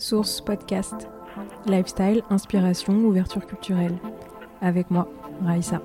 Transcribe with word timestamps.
Source 0.00 0.40
Podcast. 0.40 1.08
Lifestyle, 1.66 2.22
inspiration, 2.30 2.94
ouverture 3.04 3.46
culturelle. 3.46 3.98
Avec 4.62 4.90
moi, 4.90 5.06
Raïssa. 5.44 5.82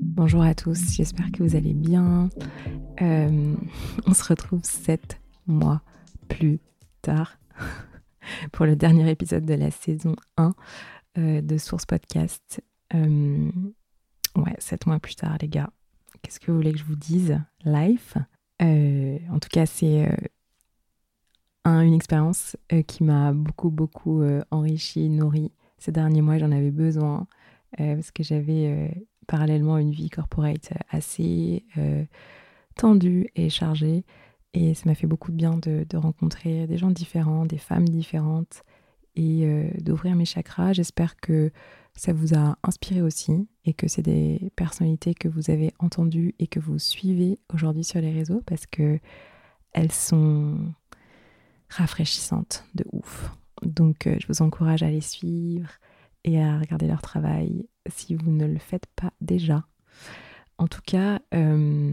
Bonjour 0.00 0.42
à 0.42 0.54
tous, 0.54 0.78
j'espère 0.92 1.32
que 1.32 1.42
vous 1.42 1.56
allez 1.56 1.74
bien. 1.74 2.28
Euh, 3.02 3.54
on 4.06 4.14
se 4.14 4.24
retrouve 4.24 4.60
sept 4.62 5.20
mois 5.48 5.82
plus 6.28 6.60
tard 7.02 7.38
pour 8.52 8.64
le 8.64 8.76
dernier 8.76 9.10
épisode 9.10 9.44
de 9.44 9.54
la 9.54 9.72
saison 9.72 10.14
1 10.36 10.54
euh, 11.18 11.40
de 11.40 11.58
Source 11.58 11.84
Podcast. 11.84 12.62
Euh, 12.94 13.50
ouais, 14.36 14.54
sept 14.58 14.86
mois 14.86 14.98
plus 14.98 15.16
tard, 15.16 15.36
les 15.40 15.48
gars. 15.48 15.70
Qu'est-ce 16.22 16.40
que 16.40 16.50
vous 16.50 16.56
voulez 16.56 16.72
que 16.72 16.78
je 16.78 16.84
vous 16.84 16.96
dise? 16.96 17.40
Life? 17.64 18.16
Euh, 18.62 19.18
en 19.30 19.38
tout 19.38 19.48
cas, 19.50 19.66
c'est 19.66 20.08
une 21.64 21.94
expérience 21.94 22.56
qui 22.86 23.04
m'a 23.04 23.32
beaucoup, 23.32 23.70
beaucoup 23.70 24.22
enrichi, 24.50 25.08
nourri 25.10 25.52
ces 25.76 25.92
derniers 25.92 26.22
mois. 26.22 26.38
J'en 26.38 26.50
avais 26.50 26.70
besoin 26.70 27.26
parce 27.76 28.10
que 28.10 28.22
j'avais 28.22 28.90
parallèlement 29.26 29.76
une 29.76 29.90
vie 29.90 30.08
corporate 30.08 30.72
assez 30.90 31.64
tendue 32.74 33.28
et 33.36 33.50
chargée. 33.50 34.04
Et 34.54 34.72
ça 34.72 34.84
m'a 34.86 34.94
fait 34.94 35.06
beaucoup 35.06 35.30
de 35.30 35.36
bien 35.36 35.58
de, 35.58 35.96
rencontrer 35.96 36.66
des 36.66 36.78
gens 36.78 36.90
différents, 36.90 37.44
des 37.44 37.58
femmes 37.58 37.88
différentes 37.88 38.64
et 39.14 39.70
d'ouvrir 39.82 40.16
mes 40.16 40.24
chakras. 40.24 40.72
J'espère 40.72 41.16
que 41.16 41.52
ça 41.98 42.12
vous 42.12 42.32
a 42.34 42.56
inspiré 42.62 43.02
aussi 43.02 43.48
et 43.64 43.74
que 43.74 43.88
c'est 43.88 44.02
des 44.02 44.52
personnalités 44.54 45.14
que 45.14 45.26
vous 45.26 45.50
avez 45.50 45.72
entendues 45.80 46.32
et 46.38 46.46
que 46.46 46.60
vous 46.60 46.78
suivez 46.78 47.40
aujourd'hui 47.52 47.82
sur 47.82 48.00
les 48.00 48.12
réseaux 48.12 48.40
parce 48.46 48.66
que 48.66 49.00
elles 49.72 49.90
sont 49.90 50.58
rafraîchissantes 51.68 52.64
de 52.76 52.84
ouf. 52.92 53.32
Donc 53.62 54.06
euh, 54.06 54.16
je 54.20 54.28
vous 54.28 54.42
encourage 54.42 54.84
à 54.84 54.90
les 54.90 55.00
suivre 55.00 55.70
et 56.22 56.40
à 56.40 56.60
regarder 56.60 56.86
leur 56.86 57.02
travail 57.02 57.66
si 57.88 58.14
vous 58.14 58.30
ne 58.30 58.46
le 58.46 58.58
faites 58.58 58.86
pas 58.94 59.12
déjà. 59.20 59.66
En 60.56 60.68
tout 60.68 60.82
cas, 60.86 61.20
euh, 61.34 61.92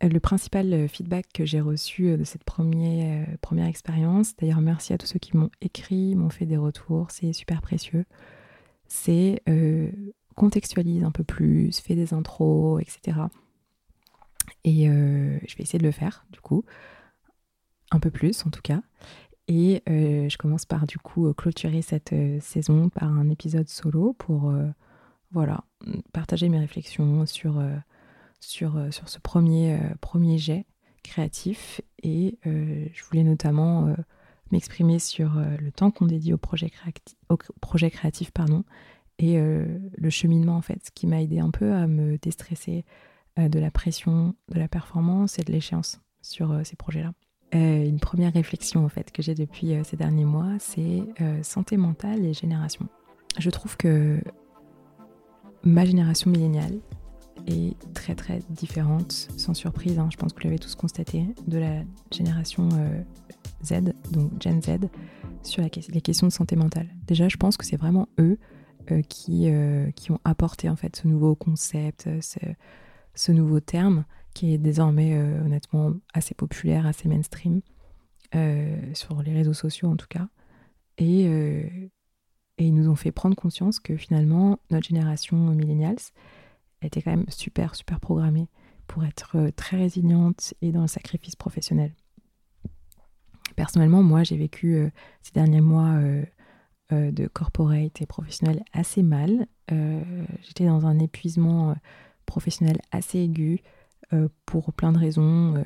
le 0.00 0.18
principal 0.18 0.88
feedback 0.88 1.26
que 1.34 1.44
j'ai 1.44 1.60
reçu 1.60 2.16
de 2.16 2.24
cette 2.24 2.42
euh, 2.58 3.24
première 3.42 3.66
expérience, 3.66 4.34
d'ailleurs 4.36 4.62
merci 4.62 4.94
à 4.94 4.98
tous 4.98 5.06
ceux 5.06 5.18
qui 5.18 5.36
m'ont 5.36 5.50
écrit, 5.60 6.14
m'ont 6.14 6.30
fait 6.30 6.46
des 6.46 6.56
retours, 6.56 7.10
c'est 7.10 7.34
super 7.34 7.60
précieux 7.60 8.06
c'est 8.88 9.42
euh, 9.48 9.90
contextualise 10.34 11.04
un 11.04 11.10
peu 11.10 11.24
plus, 11.24 11.78
fais 11.80 11.94
des 11.94 12.14
intros, 12.14 12.80
etc. 12.80 13.18
Et 14.64 14.88
euh, 14.88 15.38
je 15.46 15.56
vais 15.56 15.62
essayer 15.62 15.78
de 15.78 15.84
le 15.84 15.92
faire, 15.92 16.26
du 16.30 16.40
coup, 16.40 16.64
un 17.90 18.00
peu 18.00 18.10
plus 18.10 18.44
en 18.46 18.50
tout 18.50 18.62
cas. 18.62 18.82
Et 19.48 19.82
euh, 19.88 20.28
je 20.28 20.36
commence 20.38 20.66
par, 20.66 20.86
du 20.86 20.98
coup, 20.98 21.32
clôturer 21.32 21.82
cette 21.82 22.14
saison 22.40 22.88
par 22.88 23.12
un 23.12 23.28
épisode 23.30 23.68
solo 23.68 24.12
pour, 24.14 24.52
voilà, 25.30 25.64
partager 26.12 26.48
mes 26.48 26.58
réflexions 26.58 27.26
sur, 27.26 27.62
sur, 28.40 28.92
sur 28.92 29.08
ce 29.08 29.20
premier, 29.20 29.78
premier 30.00 30.38
jet 30.38 30.66
créatif. 31.04 31.80
Et 32.02 32.38
je 32.44 33.04
voulais 33.04 33.22
notamment 33.22 33.94
m'exprimer 34.50 34.98
sur 34.98 35.38
euh, 35.38 35.56
le 35.60 35.72
temps 35.72 35.90
qu'on 35.90 36.06
dédie 36.06 36.32
au 36.32 36.38
projet, 36.38 36.70
créatif, 36.70 37.16
au 37.28 37.36
projet 37.60 37.90
créatif 37.90 38.30
pardon, 38.30 38.64
et 39.18 39.38
euh, 39.38 39.66
le 39.96 40.10
cheminement 40.10 40.56
en 40.56 40.62
fait, 40.62 40.84
ce 40.84 40.90
qui 40.90 41.06
m'a 41.06 41.22
aidé 41.22 41.38
un 41.38 41.50
peu 41.50 41.72
à 41.72 41.86
me 41.86 42.18
déstresser 42.18 42.84
euh, 43.38 43.48
de 43.48 43.58
la 43.58 43.70
pression, 43.70 44.34
de 44.48 44.58
la 44.58 44.68
performance 44.68 45.38
et 45.38 45.42
de 45.42 45.52
l'échéance 45.52 46.00
sur 46.22 46.60
ces 46.64 46.74
projets-là. 46.74 47.12
une 47.52 48.00
première 48.00 48.32
réflexion 48.32 48.84
en 48.84 48.88
fait 48.88 49.12
que 49.12 49.22
j'ai 49.22 49.36
depuis 49.36 49.74
ces 49.84 49.96
derniers 49.96 50.24
mois, 50.24 50.54
c'est 50.58 51.04
santé 51.42 51.76
mentale 51.76 52.24
et 52.24 52.34
génération. 52.34 52.88
Je 53.38 53.48
trouve 53.50 53.76
que 53.76 54.20
ma 55.62 55.84
génération 55.84 56.32
milléniale 56.32 56.80
est 57.46 57.76
très 57.94 58.16
très 58.16 58.40
différente, 58.50 59.12
sans 59.36 59.54
surprise, 59.54 60.00
hein, 60.00 60.08
je 60.10 60.16
pense 60.16 60.32
que 60.32 60.40
vous 60.40 60.48
l'avez 60.48 60.58
tous 60.58 60.74
constaté, 60.74 61.28
de 61.46 61.58
la 61.58 61.84
génération 62.10 62.68
Z, 63.64 63.92
donc 64.10 64.30
Gen 64.42 64.62
Z, 64.62 64.88
sur 65.42 65.62
les 65.62 66.00
questions 66.00 66.26
de 66.26 66.32
santé 66.32 66.56
mentale. 66.56 66.88
Déjà, 67.06 67.28
je 67.28 67.36
pense 67.36 67.56
que 67.56 67.64
c'est 67.64 67.76
vraiment 67.76 68.08
eux 68.18 68.38
euh, 68.90 69.02
qui, 69.02 69.50
euh, 69.50 69.90
qui 69.92 70.12
ont 70.12 70.20
apporté 70.24 70.68
en 70.68 70.76
fait 70.76 70.94
ce 70.94 71.08
nouveau 71.08 71.34
concept, 71.34 72.06
euh, 72.06 72.20
ce, 72.20 72.38
ce 73.14 73.32
nouveau 73.32 73.58
terme 73.58 74.04
qui 74.32 74.52
est 74.52 74.58
désormais 74.58 75.18
honnêtement 75.18 75.94
assez 76.12 76.34
populaire, 76.34 76.86
assez 76.86 77.08
mainstream, 77.08 77.62
sur 78.92 79.22
les 79.22 79.32
réseaux 79.32 79.54
sociaux 79.54 79.88
en 79.88 79.96
tout 79.96 80.08
cas. 80.10 80.28
Et, 80.98 81.22
et 81.24 81.90
ils 82.58 82.74
nous 82.74 82.90
ont 82.90 82.96
fait 82.96 83.12
prendre 83.12 83.34
conscience 83.34 83.80
que 83.80 83.96
finalement, 83.96 84.58
notre 84.70 84.88
génération 84.88 85.38
millennials 85.38 85.96
était 86.82 87.00
quand 87.00 87.12
même 87.12 87.24
super, 87.30 87.74
super 87.74 87.98
programmée 87.98 88.50
pour 88.86 89.06
être 89.06 89.48
très 89.56 89.78
résiliente 89.78 90.52
et 90.60 90.70
dans 90.70 90.82
le 90.82 90.86
sacrifice 90.86 91.34
professionnel. 91.34 91.94
Personnellement, 93.56 94.02
moi, 94.02 94.22
j'ai 94.22 94.36
vécu 94.36 94.74
euh, 94.74 94.90
ces 95.22 95.32
derniers 95.32 95.62
mois 95.62 95.94
euh, 95.94 96.24
euh, 96.92 97.10
de 97.10 97.26
corporate 97.26 98.00
et 98.02 98.06
professionnel 98.06 98.62
assez 98.72 99.02
mal. 99.02 99.46
J'étais 100.42 100.66
dans 100.66 100.86
un 100.86 101.00
épuisement 101.00 101.74
professionnel 102.24 102.78
assez 102.92 103.18
aigu 103.18 103.62
pour 104.44 104.72
plein 104.72 104.92
de 104.92 104.98
raisons, 104.98 105.64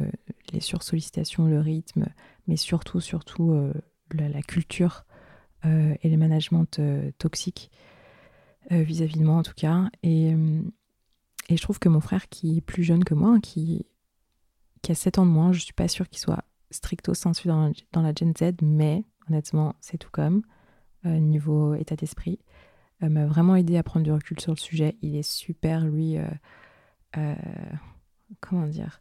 les 0.54 0.60
sursollicitations, 0.60 1.44
le 1.44 1.60
rythme, 1.60 2.06
mais 2.46 2.56
surtout, 2.56 3.00
surtout 3.00 3.70
la, 4.14 4.40
culture 4.40 5.04
et 5.64 6.08
les 6.08 6.16
managements 6.16 6.64
toxiques 7.18 7.70
vis-à-vis 8.70 9.18
de 9.18 9.24
moi 9.24 9.34
en 9.34 9.42
tout 9.42 9.52
cas. 9.54 9.90
Et, 10.02 10.30
et, 10.30 11.56
je 11.58 11.60
trouve 11.60 11.78
que 11.78 11.90
mon 11.90 12.00
frère 12.00 12.30
qui 12.30 12.56
est 12.56 12.62
plus 12.62 12.84
jeune 12.84 13.04
que 13.04 13.12
moi, 13.12 13.38
qui, 13.38 13.84
qui 14.80 14.92
a 14.92 14.94
7 14.94 15.18
ans 15.18 15.26
de 15.26 15.30
moins, 15.30 15.52
je 15.52 15.58
ne 15.58 15.64
suis 15.64 15.74
pas 15.74 15.88
sûre 15.88 16.08
qu'il 16.08 16.20
soit 16.20 16.44
stricto 16.70 17.14
sensu 17.14 17.48
dans, 17.48 17.72
la 17.94 18.12
Gen 18.14 18.32
Z, 18.36 18.54
mais 18.62 19.04
honnêtement, 19.28 19.74
c'est 19.80 19.98
tout 19.98 20.10
comme 20.10 20.42
euh, 21.06 21.18
niveau 21.18 21.74
état 21.74 21.96
d'esprit. 21.96 22.38
Euh, 23.02 23.08
m'a 23.08 23.26
vraiment 23.26 23.56
aidé 23.56 23.76
à 23.76 23.82
prendre 23.82 24.04
du 24.04 24.12
recul 24.12 24.40
sur 24.40 24.52
le 24.52 24.58
sujet. 24.58 24.96
Il 25.02 25.16
est 25.16 25.28
super, 25.28 25.84
lui, 25.84 26.16
euh, 27.16 27.34
comment 28.40 28.66
dire, 28.66 29.00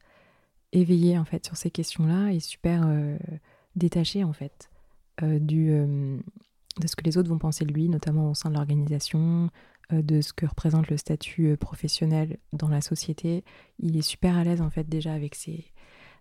éveillé 0.72 1.18
en 1.18 1.25
fait 1.25 1.46
sur 1.46 1.57
ces 1.57 1.72
questions-là 1.72 2.31
et 2.31 2.40
super 2.40 2.88
détaché 3.75 4.24
en 4.24 4.34
fait 4.34 4.69
du, 5.22 5.69
de 5.69 6.88
ce 6.88 6.96
que 6.96 7.03
les 7.03 7.18
autres 7.18 7.30
vont 7.30 7.40
penser 7.40 7.66
de 7.66 7.74
lui, 7.74 7.90
notamment 7.90 8.31
au 8.31 8.34
sein 8.34 8.50
de 8.50 8.56
l'organisation, 8.56 9.50
de 9.91 10.22
ce 10.22 10.31
que 10.31 10.46
représente 10.46 10.90
le 10.90 10.97
statut 10.97 11.57
professionnel 11.57 12.38
dans 12.53 12.69
la 12.69 12.81
société. 12.81 13.44
Il 13.80 13.97
est 13.97 14.03
super 14.03 14.38
à 14.38 14.44
l'aise 14.44 14.62
en 14.62 14.69
fait 14.69 14.88
déjà 14.88 15.13
avec 15.13 15.36
ces, 15.36 15.66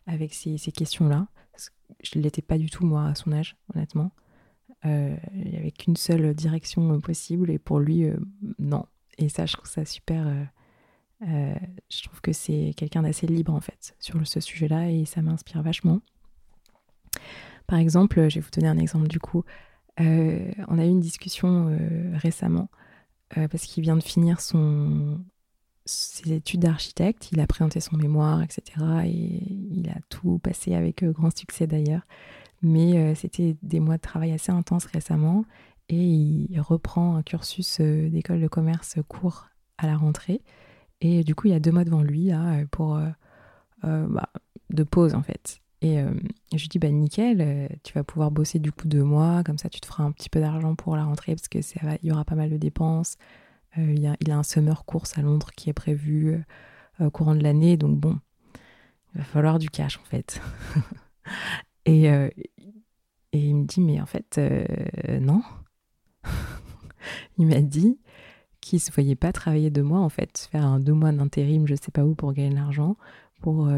avec 0.08 0.34
ces, 0.34 0.58
questions-là. 0.72 1.28
Je 2.02 2.18
ne 2.18 2.24
l'étais 2.24 2.42
pas 2.42 2.58
du 2.58 2.70
tout, 2.70 2.84
moi, 2.84 3.06
à 3.06 3.14
son 3.14 3.30
âge, 3.32 3.56
honnêtement. 3.74 4.10
Euh, 4.84 5.16
il 5.34 5.50
n'y 5.50 5.56
avait 5.56 5.70
qu'une 5.70 5.96
seule 5.96 6.34
direction 6.34 7.00
possible, 7.00 7.50
et 7.50 7.58
pour 7.58 7.78
lui, 7.78 8.04
euh, 8.04 8.16
non. 8.58 8.86
Et 9.18 9.28
ça, 9.28 9.46
je 9.46 9.52
trouve 9.52 9.68
ça 9.68 9.84
super. 9.84 10.26
Euh, 11.22 11.54
je 11.90 12.02
trouve 12.02 12.20
que 12.20 12.32
c'est 12.32 12.72
quelqu'un 12.76 13.02
d'assez 13.02 13.26
libre, 13.26 13.54
en 13.54 13.60
fait, 13.60 13.94
sur 14.00 14.26
ce 14.26 14.40
sujet-là, 14.40 14.90
et 14.90 15.04
ça 15.04 15.22
m'inspire 15.22 15.62
vachement. 15.62 16.00
Par 17.66 17.78
exemple, 17.78 18.28
je 18.28 18.36
vais 18.36 18.40
vous 18.40 18.50
donner 18.50 18.68
un 18.68 18.78
exemple 18.78 19.08
du 19.08 19.20
coup. 19.20 19.44
on 19.98 20.78
a 20.78 20.86
eu 20.86 20.88
une 20.88 21.00
discussion 21.00 21.76
récemment, 22.14 22.70
parce 23.34 23.64
qu'il 23.64 23.82
vient 23.82 23.96
de 23.96 24.02
finir 24.02 24.40
son, 24.40 25.20
ses 25.88 26.32
études 26.34 26.60
d'architecte, 26.60 27.30
il 27.32 27.40
a 27.40 27.46
présenté 27.46 27.80
son 27.80 27.96
mémoire, 27.96 28.42
etc. 28.42 28.62
Et 29.06 29.42
il 29.70 29.88
a 29.88 29.98
tout 30.08 30.38
passé 30.38 30.74
avec 30.74 31.02
euh, 31.02 31.12
grand 31.12 31.36
succès 31.36 31.66
d'ailleurs. 31.66 32.02
Mais 32.62 32.98
euh, 32.98 33.14
c'était 33.14 33.56
des 33.62 33.80
mois 33.80 33.96
de 33.96 34.02
travail 34.02 34.32
assez 34.32 34.52
intenses 34.52 34.84
récemment 34.84 35.44
et 35.88 35.96
il 35.96 36.60
reprend 36.60 37.16
un 37.16 37.22
cursus 37.22 37.78
euh, 37.80 38.10
d'école 38.10 38.40
de 38.40 38.48
commerce 38.48 38.96
court 39.08 39.46
à 39.78 39.86
la 39.86 39.96
rentrée. 39.96 40.42
Et 41.00 41.24
du 41.24 41.34
coup, 41.34 41.46
il 41.46 41.52
y 41.52 41.56
a 41.56 41.60
deux 41.60 41.72
mois 41.72 41.84
devant 41.84 42.02
lui 42.02 42.26
là, 42.26 42.64
pour 42.72 43.00
bah, 43.84 44.28
de 44.70 44.82
pause 44.82 45.14
en 45.14 45.22
fait. 45.22 45.60
Et 45.80 45.98
je 46.52 46.58
lui 46.58 46.66
dis 46.66 46.80
bah 46.80 46.90
nickel, 46.90 47.68
tu 47.84 47.92
vas 47.92 48.02
pouvoir 48.02 48.32
bosser 48.32 48.58
du 48.58 48.72
coup 48.72 48.88
deux 48.88 49.04
mois, 49.04 49.44
comme 49.44 49.58
ça 49.58 49.68
tu 49.68 49.80
te 49.80 49.86
feras 49.86 50.02
un 50.02 50.10
petit 50.10 50.28
peu 50.28 50.40
d'argent 50.40 50.74
pour 50.74 50.96
la 50.96 51.04
rentrée 51.04 51.36
parce 51.36 51.46
que 51.46 51.60
y 52.04 52.10
aura 52.10 52.24
pas 52.24 52.34
mal 52.34 52.50
de 52.50 52.56
dépenses. 52.56 53.16
Euh, 53.78 53.92
il, 53.92 54.06
a, 54.06 54.16
il, 54.20 54.30
a, 54.30 54.38
un 54.38 54.42
summer 54.42 54.84
course 54.84 55.16
à 55.18 55.22
Londres 55.22 55.50
qui 55.56 55.70
est 55.70 55.74
prévu 55.74 56.34
euh, 57.00 57.06
au 57.06 57.10
courant 57.10 57.34
de 57.34 57.42
l'année. 57.42 57.76
Donc 57.76 57.98
bon, 57.98 58.18
il 59.14 59.18
va 59.18 59.24
falloir 59.24 59.58
du 59.58 59.70
cash 59.70 59.98
en 59.98 60.04
fait. 60.04 60.40
et, 61.84 62.10
euh, 62.10 62.28
et 63.32 63.38
il 63.38 63.56
me 63.56 63.64
dit, 63.64 63.80
mais 63.80 64.00
en 64.00 64.06
fait, 64.06 64.40
non. 65.20 65.42
il 67.38 67.46
m'a 67.46 67.60
dit 67.60 67.98
qui 68.60 68.80
se 68.80 68.90
voyait 68.92 69.16
pas 69.16 69.32
travailler 69.32 69.70
deux 69.70 69.82
mois 69.82 70.00
en 70.00 70.08
fait, 70.08 70.48
faire 70.50 70.66
un 70.66 70.80
deux 70.80 70.92
mois 70.92 71.12
d'intérim, 71.12 71.66
je 71.66 71.74
sais 71.74 71.92
pas 71.92 72.04
où 72.04 72.14
pour 72.14 72.32
gagner 72.32 72.50
de 72.50 72.54
l'argent, 72.56 72.96
pour, 73.40 73.70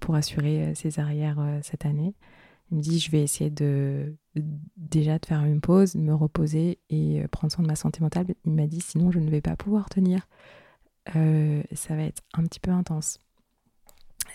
pour 0.00 0.14
assurer 0.14 0.74
ses 0.74 1.00
arrières 1.00 1.42
cette 1.62 1.86
année. 1.86 2.14
Il 2.70 2.76
me 2.76 2.82
dit 2.82 2.98
je 2.98 3.10
vais 3.10 3.22
essayer 3.22 3.50
de 3.50 4.14
déjà 4.76 5.18
de 5.18 5.26
faire 5.26 5.44
une 5.44 5.60
pause, 5.60 5.94
me 5.94 6.14
reposer 6.14 6.78
et 6.90 7.24
prendre 7.28 7.52
soin 7.52 7.62
de 7.62 7.68
ma 7.68 7.76
santé 7.76 8.00
mentale. 8.00 8.26
Il 8.44 8.52
m'a 8.52 8.66
dit 8.66 8.80
sinon 8.80 9.10
je 9.10 9.18
ne 9.18 9.30
vais 9.30 9.40
pas 9.40 9.56
pouvoir 9.56 9.88
tenir. 9.88 10.26
ça 11.06 11.96
va 11.96 12.02
être 12.02 12.22
un 12.34 12.42
petit 12.44 12.60
peu 12.60 12.70
intense. 12.70 13.18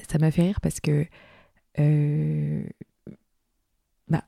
Ça 0.09 0.17
m'a 0.19 0.31
fait 0.31 0.43
rire 0.43 0.61
parce 0.61 0.79
que 0.79 1.05
bah, 4.07 4.23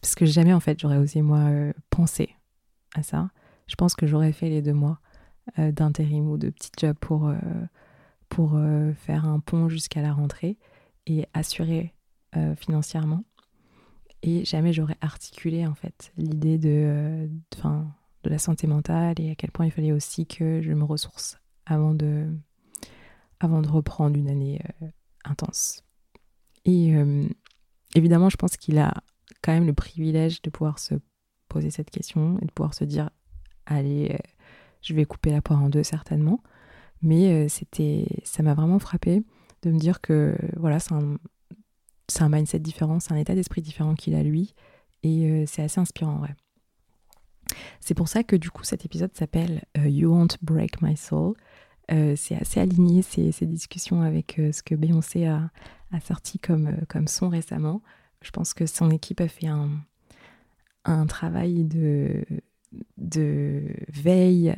parce 0.00 0.14
que 0.14 0.26
jamais 0.26 0.52
en 0.52 0.60
fait 0.60 0.78
j'aurais 0.78 0.98
osé 0.98 1.22
moi 1.22 1.72
penser 1.90 2.30
à 2.94 3.02
ça. 3.02 3.30
Je 3.66 3.76
pense 3.76 3.94
que 3.94 4.06
j'aurais 4.06 4.32
fait 4.32 4.50
les 4.50 4.62
deux 4.62 4.74
mois 4.74 5.00
d'intérim 5.56 6.28
ou 6.28 6.36
de 6.36 6.50
petit 6.50 6.70
job 6.78 6.96
pour, 7.00 7.32
pour 8.28 8.58
faire 8.94 9.24
un 9.24 9.40
pont 9.40 9.68
jusqu'à 9.68 10.02
la 10.02 10.12
rentrée 10.12 10.58
et 11.06 11.26
assurer 11.32 11.94
financièrement. 12.56 13.24
Et 14.26 14.42
jamais 14.46 14.72
j'aurais 14.72 14.96
articulé 15.02 15.66
en 15.66 15.74
fait 15.74 16.10
l'idée 16.16 16.56
de, 16.56 17.28
de 17.60 18.30
la 18.30 18.38
santé 18.38 18.66
mentale 18.66 19.20
et 19.20 19.30
à 19.30 19.34
quel 19.34 19.50
point 19.50 19.66
il 19.66 19.70
fallait 19.70 19.92
aussi 19.92 20.26
que 20.26 20.62
je 20.62 20.72
me 20.72 20.82
ressource 20.82 21.38
avant 21.66 21.92
de, 21.92 22.26
avant 23.38 23.60
de 23.60 23.68
reprendre 23.68 24.16
une 24.16 24.30
année 24.30 24.62
euh, 24.82 24.86
intense. 25.26 25.82
Et 26.64 26.96
euh, 26.96 27.28
évidemment, 27.94 28.30
je 28.30 28.38
pense 28.38 28.56
qu'il 28.56 28.78
a 28.78 28.94
quand 29.42 29.52
même 29.52 29.66
le 29.66 29.74
privilège 29.74 30.40
de 30.40 30.48
pouvoir 30.48 30.78
se 30.78 30.94
poser 31.48 31.68
cette 31.68 31.90
question 31.90 32.38
et 32.40 32.46
de 32.46 32.50
pouvoir 32.50 32.72
se 32.72 32.84
dire 32.84 33.10
allez, 33.66 34.12
euh, 34.14 34.30
je 34.80 34.94
vais 34.94 35.04
couper 35.04 35.32
la 35.32 35.42
poire 35.42 35.62
en 35.62 35.68
deux 35.68 35.82
certainement. 35.82 36.42
Mais 37.02 37.50
c'était, 37.50 38.06
ça 38.24 38.42
m'a 38.42 38.54
vraiment 38.54 38.78
frappé 38.78 39.22
de 39.60 39.70
me 39.70 39.78
dire 39.78 40.00
que 40.00 40.38
voilà, 40.56 40.78
c'est 40.78 40.94
un, 40.94 41.18
c'est 42.08 42.22
un 42.22 42.28
mindset 42.28 42.58
différent, 42.58 43.00
c'est 43.00 43.12
un 43.12 43.16
état 43.16 43.34
d'esprit 43.34 43.62
différent 43.62 43.94
qu'il 43.94 44.14
a 44.14 44.22
lui, 44.22 44.54
et 45.02 45.30
euh, 45.30 45.44
c'est 45.46 45.62
assez 45.62 45.80
inspirant 45.80 46.14
en 46.14 46.18
vrai. 46.18 46.34
C'est 47.80 47.94
pour 47.94 48.08
ça 48.08 48.22
que 48.24 48.36
du 48.36 48.50
coup 48.50 48.64
cet 48.64 48.84
épisode 48.84 49.14
s'appelle 49.14 49.62
euh, 49.78 49.88
You 49.88 50.10
Won't 50.10 50.38
Break 50.42 50.82
My 50.82 50.96
Soul. 50.96 51.34
Euh, 51.92 52.14
c'est 52.16 52.36
assez 52.36 52.60
aligné 52.60 53.02
ces, 53.02 53.30
discussions 53.46 54.00
avec 54.00 54.40
ce 54.52 54.62
que 54.62 54.74
Beyoncé 54.74 55.26
a, 55.26 55.50
sorti 56.02 56.38
comme, 56.38 56.76
son 57.06 57.28
récemment. 57.28 57.82
Je 58.22 58.30
pense 58.30 58.54
que 58.54 58.64
son 58.64 58.90
équipe 58.90 59.20
a 59.20 59.28
fait 59.28 59.48
un, 59.48 61.06
travail 61.06 61.64
de 61.64 62.24
veille 63.88 64.56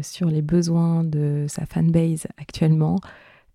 sur 0.00 0.28
les 0.28 0.42
besoins 0.42 1.04
de 1.04 1.44
sa 1.48 1.66
fanbase 1.66 2.26
actuellement. 2.38 2.98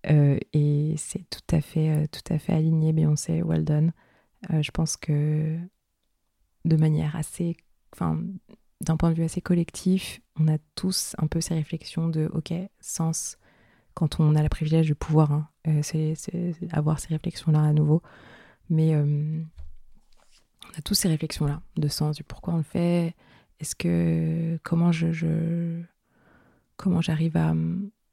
Euh, 0.06 0.38
et 0.52 0.94
c'est 0.96 1.28
tout 1.28 1.54
à 1.54 1.60
fait, 1.60 1.90
euh, 1.90 2.06
tout 2.10 2.32
à 2.32 2.38
fait 2.38 2.52
aligné, 2.52 2.92
Beyoncé, 2.92 3.42
well 3.42 3.64
done. 3.64 3.92
Euh, 4.50 4.62
je 4.62 4.70
pense 4.70 4.96
que 4.96 5.58
de 6.64 6.76
manière 6.76 7.16
assez, 7.16 7.56
enfin, 7.92 8.20
d'un 8.80 8.96
point 8.96 9.10
de 9.10 9.14
vue 9.16 9.24
assez 9.24 9.40
collectif, 9.40 10.20
on 10.38 10.48
a 10.48 10.58
tous 10.74 11.14
un 11.18 11.26
peu 11.26 11.40
ces 11.40 11.54
réflexions 11.54 12.08
de, 12.08 12.30
ok, 12.32 12.52
sens, 12.80 13.38
quand 13.94 14.20
on 14.20 14.36
a 14.36 14.42
le 14.42 14.48
privilège 14.48 14.88
de 14.88 14.94
pouvoir 14.94 15.32
hein, 15.32 15.48
avoir 16.72 17.00
ces 17.00 17.08
réflexions-là 17.08 17.62
à 17.62 17.72
nouveau, 17.72 18.02
mais 18.70 18.94
on 18.94 19.44
a 20.76 20.82
tous 20.84 20.94
ces 20.94 21.08
réflexions-là 21.08 21.60
de 21.76 21.88
sens, 21.88 22.14
du 22.14 22.22
pourquoi 22.22 22.54
on 22.54 22.58
le 22.58 22.62
fait, 22.62 23.16
est-ce 23.58 23.74
que, 23.74 24.58
comment 24.62 24.92
je 24.92 25.82
comment 26.76 27.00
j'arrive 27.00 27.36
à 27.36 27.54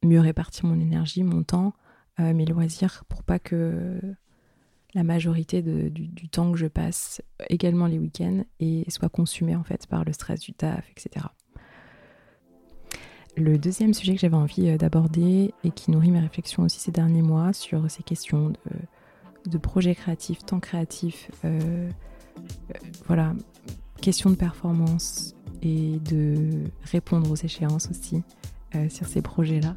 mieux 0.06 0.20
répartir 0.20 0.66
mon 0.66 0.80
énergie, 0.80 1.24
mon 1.24 1.44
temps, 1.44 1.74
euh, 2.20 2.34
mes 2.34 2.46
loisirs, 2.46 3.04
pour 3.10 3.24
pas 3.24 3.40
que 3.40 4.00
la 4.94 5.04
majorité 5.04 5.62
du, 5.62 6.30
temps 6.30 6.54
que 6.54 6.58
je 6.58 6.68
passe, 6.68 7.22
également 7.50 7.88
les 7.88 8.00
week-ends, 8.00 8.44
soit 8.88 9.10
consumé 9.10 9.56
en 9.56 9.64
fait 9.64 9.88
par 9.88 10.06
le 10.06 10.14
stress 10.14 10.40
du 10.40 10.54
taf, 10.54 10.90
etc. 10.90 11.26
Le 13.36 13.58
deuxième 13.58 13.94
sujet 13.94 14.14
que 14.14 14.22
j'avais 14.22 14.38
envie 14.38 14.70
euh, 14.70 14.78
d'aborder 14.78 15.54
et 15.66 15.72
qui 15.72 15.92
nourrit 15.92 16.12
mes 16.12 16.22
réflexions 16.22 16.64
aussi 16.64 16.80
ces 16.80 16.92
derniers 16.92 17.22
mois 17.22 17.52
sur 17.52 17.92
ces 17.92 18.02
questions 18.02 18.54
de, 19.46 19.58
projets 19.58 19.94
créatifs, 19.94 20.46
temps 20.46 20.62
créatif, 20.62 21.30
euh, 21.44 21.90
voilà, 23.08 23.34
questions 24.02 24.30
de 24.30 24.36
performance 24.36 25.36
et 25.62 26.00
de 26.00 26.64
répondre 26.84 27.30
aux 27.30 27.36
échéances 27.36 27.90
aussi 27.90 28.24
sur 28.90 29.08
ces 29.08 29.22
projets-là. 29.22 29.76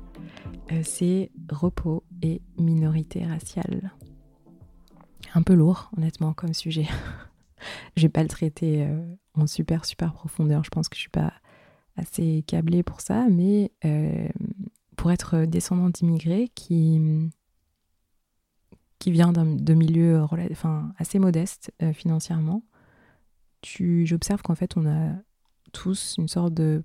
Euh, 0.72 0.82
c'est 0.84 1.30
repos 1.50 2.04
et 2.22 2.42
minorité 2.58 3.24
raciale. 3.24 3.92
Un 5.34 5.42
peu 5.42 5.54
lourd, 5.54 5.90
honnêtement, 5.96 6.32
comme 6.32 6.54
sujet. 6.54 6.86
je 7.96 8.02
vais 8.02 8.08
pas 8.08 8.22
le 8.22 8.28
traiter 8.28 8.84
euh, 8.84 9.14
en 9.34 9.46
super, 9.46 9.84
super 9.84 10.12
profondeur. 10.12 10.64
Je 10.64 10.70
pense 10.70 10.88
que 10.88 10.96
je 10.96 11.00
suis 11.00 11.10
pas 11.10 11.32
assez 11.96 12.44
câblée 12.46 12.82
pour 12.82 13.00
ça, 13.00 13.28
mais 13.30 13.72
euh, 13.84 14.28
pour 14.96 15.10
être 15.10 15.44
descendante 15.44 15.94
d'immigrés 15.94 16.48
qui, 16.54 17.00
qui 18.98 19.10
vient 19.10 19.32
de 19.32 19.74
milieux 19.74 20.20
enfin, 20.22 20.92
assez 20.98 21.18
modestes 21.18 21.72
financièrement, 21.94 22.62
j'observe 23.64 24.42
qu'en 24.42 24.54
fait, 24.54 24.76
on 24.76 24.86
a 24.86 25.12
tous 25.72 26.16
une 26.18 26.28
sorte 26.28 26.54
de 26.54 26.84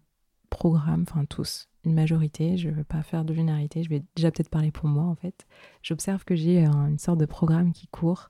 programme, 0.50 1.06
enfin 1.08 1.26
tous, 1.26 1.70
une 1.86 1.94
majorité, 1.94 2.58
je 2.58 2.70
ne 2.70 2.76
veux 2.76 2.84
pas 2.84 3.04
faire 3.04 3.26
de 3.26 3.34
généralité, 3.34 3.84
je 3.84 3.90
vais 3.90 4.04
déjà 4.16 4.32
peut-être 4.32 4.50
parler 4.50 4.72
pour 4.72 4.88
moi 4.88 5.04
en 5.04 5.16
fait. 5.16 5.46
J'observe 5.82 6.24
que 6.24 6.36
j'ai 6.36 6.66
une 6.66 7.00
sorte 7.00 7.20
de 7.20 7.26
programme 7.26 7.74
qui 7.74 7.88
court, 7.88 8.30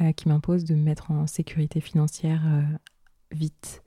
euh, 0.00 0.12
qui 0.12 0.28
m'impose 0.28 0.64
de 0.64 0.74
me 0.74 0.82
mettre 0.82 1.10
en 1.10 1.26
sécurité 1.26 1.80
financière 1.80 2.42
euh, 2.46 2.62
vite. 3.30 3.82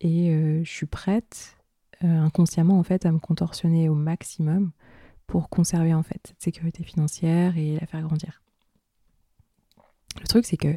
Et 0.00 0.30
euh, 0.30 0.62
je 0.64 0.70
suis 0.70 0.86
prête 0.86 1.52
inconsciemment 2.02 2.78
en 2.78 2.82
fait 2.82 3.06
à 3.06 3.10
me 3.10 3.18
contorsionner 3.18 3.88
au 3.88 3.94
maximum 3.94 4.72
pour 5.26 5.48
conserver 5.48 5.94
en 5.94 6.02
fait 6.02 6.20
cette 6.26 6.42
sécurité 6.42 6.84
financière 6.84 7.56
et 7.56 7.78
la 7.80 7.86
faire 7.86 8.02
grandir. 8.02 8.42
Le 10.20 10.26
truc 10.26 10.44
c'est 10.44 10.58
que 10.58 10.76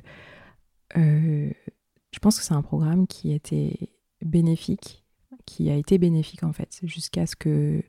je 0.95 2.19
pense 2.22 2.39
que 2.39 2.45
c'est 2.45 2.54
un 2.54 2.62
programme 2.62 3.06
qui 3.06 3.33
était 3.33 3.89
bénéfique 4.22 5.04
qui 5.50 5.69
a 5.72 5.75
été 5.75 5.98
bénéfique 5.98 6.44
en 6.44 6.54
fait, 6.54 6.80
jusqu'à 6.84 7.25
ce 7.25 7.36
que, 7.36 7.82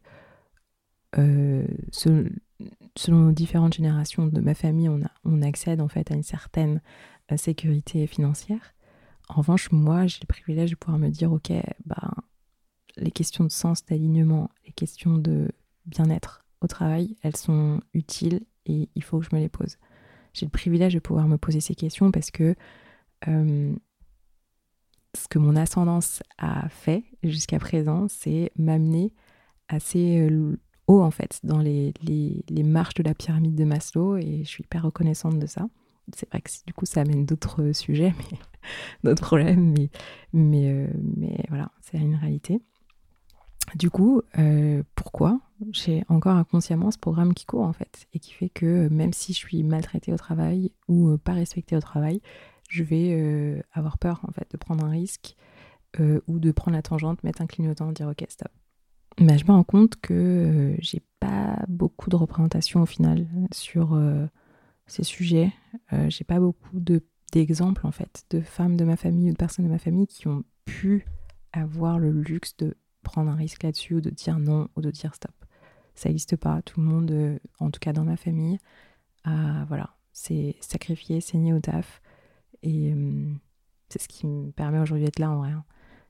euh, 1.19 1.67
selon, 1.93 3.31
différentes 3.33 3.75
générations 3.75 4.27
de 4.27 4.41
ma 4.41 4.55
famille, 4.55 4.89
on, 4.89 5.03
a, 5.03 5.11
on 5.25 5.43
accède 5.43 5.81
en 5.83 5.89
fait 5.89 6.11
à 6.11 6.15
une 6.15 6.23
certaine 6.23 6.81
euh, 7.31 7.37
sécurité 7.37 8.07
financière. 8.07 8.75
En 9.29 9.35
revanche, 9.35 9.71
moi, 9.71 10.07
j'ai 10.07 10.19
le 10.23 10.27
privilège 10.27 10.71
de 10.71 10.77
pouvoir 10.77 10.99
me 10.99 11.11
dire, 11.11 11.31
ok, 11.33 11.53
bah, 11.85 12.11
les 12.97 13.11
questions 13.11 13.45
de 13.45 13.51
sens, 13.51 13.85
d'alignement, 13.85 14.51
les 14.67 14.73
questions 14.73 15.19
de 15.19 15.51
bien-être 15.85 16.45
au 16.63 16.67
travail, 16.67 17.17
elles 17.23 17.37
sont 17.37 17.81
utiles 17.93 18.41
et 18.65 18.89
il 18.95 19.05
faut 19.05 19.21
que 19.21 19.27
je 19.27 19.37
me 19.37 19.41
les 19.41 19.51
pose. 19.51 19.77
J'ai 20.33 20.47
le 20.47 20.51
privilège 20.51 20.95
de 20.95 20.99
pouvoir 20.99 21.29
me 21.29 21.37
poser 21.37 21.61
ces 21.61 21.75
questions 21.75 22.11
parce 22.11 22.31
que 22.31 22.55
euh, 23.29 23.75
ce 25.17 25.29
que 25.29 25.39
mon 25.39 25.57
ascendance 25.57 26.23
a 26.39 26.69
fait 26.69 27.05
jusqu'à 27.23 27.59
présent, 27.59 28.07
c'est 28.09 28.53
m'amener 28.57 29.13
assez 29.69 30.21
euh, 30.21 30.57
haut 30.87 31.03
en 31.03 31.11
fait 31.11 31.41
dans 31.45 31.59
les, 31.59 31.93
marches 32.65 32.95
de 32.95 33.03
la 33.03 33.15
pyramide 33.15 33.55
de 33.55 33.65
Maslow 33.65 34.17
et 34.17 34.43
je 34.45 34.49
suis 34.49 34.65
hyper 34.65 34.85
reconnaissante 34.85 35.39
de 35.39 35.47
ça. 35.47 35.67
C'est 36.15 36.29
vrai 36.29 36.41
que 36.41 36.51
du 36.67 36.75
coup 36.75 36.87
ça 36.87 37.03
amène 37.03 37.25
d'autres 37.25 37.73
sujets, 37.73 38.13
mais 38.19 38.39
d'autres 39.05 39.23
problèmes, 39.23 39.75
euh, 40.35 40.89
mais 41.03 41.45
voilà, 41.49 41.71
c'est 41.81 41.99
une 41.99 42.17
réalité. 42.17 42.61
Du 43.77 43.89
coup, 43.89 44.23
euh, 44.39 44.83
pourquoi? 44.97 45.41
J'ai 45.71 46.03
encore 46.09 46.35
inconsciemment 46.35 46.91
ce 46.91 46.99
programme 46.99 47.35
qui 47.35 47.47
court 47.47 47.63
en 47.63 47.73
fait 47.73 48.07
et 48.13 48.19
qui 48.19 48.33
fait 48.33 48.49
que 48.49 48.89
même 48.89 49.13
si 49.13 49.33
je 49.33 49.39
suis 49.39 49.63
maltraitée 49.63 50.13
au 50.13 50.17
travail 50.17 50.73
ou 50.89 51.17
pas 51.19 51.35
respectée 51.35 51.77
au 51.77 51.81
travail, 51.81 52.21
je 52.71 52.85
vais 52.85 53.11
euh, 53.13 53.61
avoir 53.73 53.99
peur 53.99 54.21
en 54.27 54.33
fait 54.33 54.51
de 54.51 54.57
prendre 54.57 54.85
un 54.85 54.91
risque 54.91 55.37
euh, 55.99 56.21
ou 56.29 56.39
de 56.39 56.53
prendre 56.53 56.77
la 56.77 56.83
tangente, 56.83 57.23
mettre 57.25 57.43
un 57.43 57.47
clignotant, 57.47 57.93
dire 57.93 58.09
ok 58.09 58.25
stop. 58.29 58.49
Mais 59.19 59.37
je 59.37 59.45
me 59.45 59.51
rends 59.51 59.65
compte 59.65 59.97
que 60.01 60.15
euh, 60.15 60.77
j'ai 60.79 61.03
pas 61.19 61.59
beaucoup 61.69 62.09
de 62.09 62.17
représentation 62.17 62.81
au 62.81 62.87
final 62.87 63.27
sur 63.53 64.01
ces 64.87 65.03
sujets. 65.03 65.53
j'ai 66.09 66.25
pas 66.25 66.41
beaucoup 66.41 66.81
d'exemples 67.33 67.87
en 67.87 67.91
fait 67.91 68.25
de 68.31 68.41
femmes 68.41 68.77
de 68.77 68.85
ma 68.85 68.97
famille 68.97 69.29
ou 69.29 69.33
de 69.33 69.37
personnes 69.37 69.67
de 69.67 69.71
ma 69.71 69.79
famille 69.79 70.07
qui 70.07 70.29
ont 70.29 70.45
pu 70.65 71.05
avoir 71.53 71.99
le 71.99 72.11
luxe 72.11 72.57
de 72.57 72.77
prendre 73.03 73.31
un 73.31 73.35
risque 73.35 73.65
là-dessus 73.65 73.97
ou 73.97 74.01
de 74.01 74.11
dire 74.11 74.39
non 74.39 74.69
ou 74.77 74.81
de 74.81 74.91
dire 74.91 75.15
stop. 75.15 75.35
Ça 75.95 76.09
n'existe 76.09 76.37
pas. 76.37 76.63
Tout 76.63 76.81
le 76.81 76.87
monde, 76.87 77.41
en 77.59 77.71
tout 77.71 77.81
cas 77.81 77.93
dans 77.93 78.05
ma 78.05 78.17
famille, 78.17 78.59
a 79.25 79.65
voilà, 79.67 79.97
c'est 80.13 80.57
sacrifié, 80.61 81.21
saigné 81.21 81.53
au 81.53 81.61
taf 81.61 82.01
et 82.63 82.93
euh, 82.93 83.33
c'est 83.89 84.01
ce 84.01 84.09
qui 84.09 84.27
me 84.27 84.51
permet 84.53 84.79
aujourd'hui 84.79 85.05
d'être 85.05 85.19
là 85.19 85.31
en 85.31 85.39
vrai. 85.39 85.51
Hein. 85.51 85.65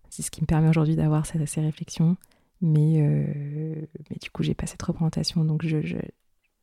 C'est 0.08 0.22
ce 0.22 0.30
qui 0.30 0.40
me 0.40 0.46
permet 0.46 0.68
aujourd'hui 0.68 0.96
d'avoir 0.96 1.26
ces, 1.26 1.38
réflexions. 1.60 2.16
Mais, 2.62 3.00
mais 4.10 4.16
du 4.20 4.30
coup, 4.30 4.42
j'ai 4.42 4.54
pas 4.54 4.66
cette 4.66 4.82
représentation. 4.82 5.44
Donc, 5.44 5.64
je, 5.64 5.80
je, 5.80 5.96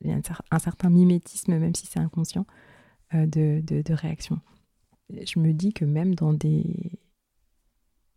il 0.02 0.10
y 0.10 0.14
a 0.14 0.20
un, 0.52 0.60
certain 0.60 0.90
mimétisme, 0.90 1.58
même 1.58 1.74
si 1.74 1.88
c'est 1.88 2.00
inconscient, 2.00 2.46
de, 3.14 3.62
de, 3.62 3.82
de 3.82 3.94
réaction. 3.94 4.42
Je 5.10 5.40
me 5.40 5.54
dis 5.54 5.74
que 5.74 5.86
même 5.86 6.14
dans 6.14 6.34
des 6.34 7.00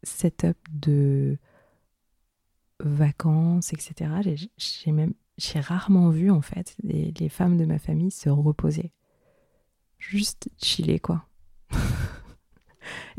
setups 0.03 0.55
de 0.73 1.39
vacances, 2.81 3.73
etc., 3.73 4.11
j'ai 4.59 4.93
même 4.93 5.15
j'ai 5.41 5.61
rarement 5.61 6.11
vu 6.11 6.31
en 6.31 6.43
fait 6.43 6.77
les, 6.83 7.29
femmes 7.29 7.57
de 7.57 7.65
ma 7.65 7.79
famille 7.79 8.11
se 8.11 8.29
reposer. 8.29 8.93
Juste 9.99 10.51
chiller 10.63 10.99
quoi. 10.99 11.27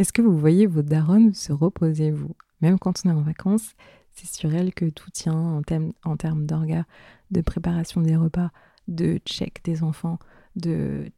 Est-ce 0.01 0.13
que 0.13 0.24
vous 0.24 0.36
voyez 0.36 0.65
vos 0.65 0.81
darons 0.81 1.31
se 1.31 1.53
reposer 1.53 2.10
vous? 2.10 2.36
Même 2.62 2.79
quand 2.79 3.05
on 3.05 3.10
est 3.10 3.13
en 3.13 3.22
vacances, 3.22 3.75
c'est 4.13 4.25
sur 4.25 4.51
elles 4.51 4.74
que 4.74 4.89
tout 4.89 5.12
tient 5.12 5.38
en 5.38 5.62
termes 5.62 5.93
en 6.03 6.17
termes 6.17 6.48
d'orgas, 6.48 6.86
de 7.29 7.41
préparation 7.41 8.01
des 8.01 8.15
repas, 8.15 8.50
de 8.88 9.20
check 9.27 9.63
des 9.63 9.84
enfants, 9.84 10.17
de... 10.55 11.12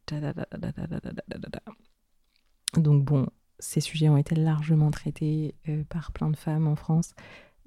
Donc 2.76 3.06
bon, 3.06 3.26
ces 3.58 3.80
sujets 3.80 4.10
ont 4.10 4.18
été 4.18 4.34
largement 4.34 4.90
traités 4.90 5.54
euh, 5.70 5.82
par 5.88 6.12
plein 6.12 6.28
de 6.28 6.36
femmes 6.36 6.66
en 6.66 6.76
France, 6.76 7.14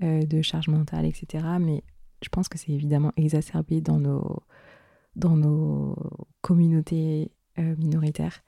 euh, 0.03 0.21
de 0.21 0.43
charge 0.43 0.67
mentale, 0.67 1.07
etc. 1.07 1.43
Mais 1.59 1.83
je 2.21 2.29
pense 2.29 2.47
que 2.47 2.59
c'est 2.59 2.73
évidemment 2.73 3.11
exacerbé 3.17 3.81
dans 3.81 3.99
nos, 3.99 4.43
dans 5.15 5.35
nos 5.35 5.95
communautés 6.41 7.31
euh, 7.57 7.75
minoritaires. 7.77 8.43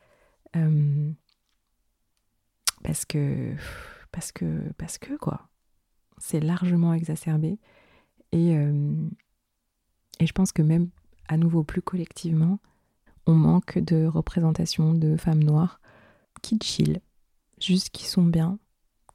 Parce 2.84 3.06
que, 3.06 3.54
parce 4.12 4.32
que, 4.32 4.72
parce 4.78 4.98
que, 4.98 5.16
quoi, 5.18 5.50
c'est 6.18 6.40
largement 6.40 6.94
exacerbé. 6.94 7.60
Et, 8.32 8.52
et 10.20 10.28
je 10.28 10.32
pense 10.34 10.52
que 10.52 10.62
même 10.62 10.90
à 11.28 11.38
nouveau 11.38 11.64
plus 11.64 11.82
collectivement, 11.82 12.60
on 13.26 13.34
manque 13.34 13.78
de 13.78 14.06
représentation 14.06 14.94
de 14.94 15.16
femmes 15.16 15.44
noires 15.44 15.80
qui 16.42 16.58
chill, 16.62 17.00
juste 17.60 17.90
qui 17.92 18.06
sont 18.06 18.24
bien, 18.24 18.60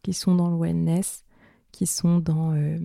qui 0.02 0.12
sont 0.12 0.34
dans 0.34 0.48
le 0.48 0.56
wellness, 0.56 1.24
qui 1.72 1.86
sont 1.86 2.18
dans, 2.18 2.52
euh, 2.54 2.78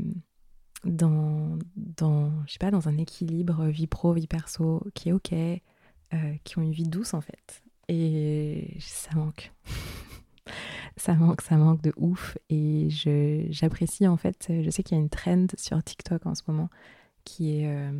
dans, 0.83 1.57
dans, 1.75 2.31
je 2.47 2.53
sais 2.53 2.59
pas, 2.59 2.71
dans 2.71 2.87
un 2.87 2.97
équilibre 2.97 3.67
vie 3.67 3.87
pro, 3.87 4.13
vie 4.13 4.27
perso, 4.27 4.83
qui 4.95 5.09
est 5.09 5.11
ok, 5.11 5.33
euh, 5.33 6.35
qui 6.43 6.57
ont 6.57 6.63
une 6.63 6.71
vie 6.71 6.87
douce 6.87 7.13
en 7.13 7.21
fait. 7.21 7.63
Et 7.87 8.77
ça 8.79 9.15
manque. 9.15 9.53
ça 11.01 11.15
manque, 11.15 11.41
ça 11.41 11.57
manque 11.57 11.81
de 11.81 11.93
ouf. 11.97 12.37
Et 12.49 12.87
j'apprécie 13.49 14.07
en 14.07 14.17
fait, 14.17 14.47
je 14.49 14.69
sais 14.69 14.83
qu'il 14.83 14.97
y 14.97 14.99
a 14.99 15.03
une 15.03 15.09
trend 15.09 15.47
sur 15.57 15.83
TikTok 15.83 16.25
en 16.25 16.35
ce 16.35 16.43
moment 16.47 16.69
qui 17.23 17.59
est 17.59 17.67
euh, 17.67 17.91